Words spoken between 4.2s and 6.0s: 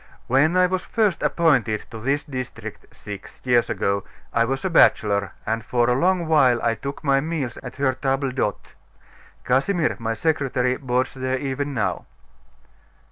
I was a bachelor, and for a